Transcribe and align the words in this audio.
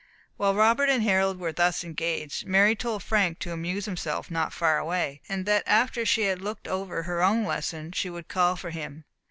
While 0.35 0.55
Robert 0.55 0.89
and 0.89 1.03
Harold 1.03 1.37
were 1.37 1.51
thus 1.51 1.83
engaged, 1.83 2.47
Mary 2.47 2.75
told 2.75 3.03
Frank 3.03 3.37
to 3.37 3.51
amuse 3.51 3.85
himself 3.85 4.31
not 4.31 4.51
far 4.51 4.79
away, 4.79 5.21
and 5.29 5.45
that 5.45 5.61
after 5.67 6.07
she 6.07 6.23
had 6.23 6.41
looked 6.41 6.67
over 6.67 7.03
her 7.03 7.21
own 7.21 7.43
lessons 7.45 7.95
she 7.95 8.09
would 8.09 8.27
call 8.27 8.55
for 8.55 8.71
him. 8.71 9.05